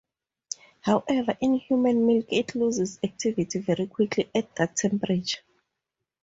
[0.79, 5.43] However, in human milk it loses activity very quickly at that temperature.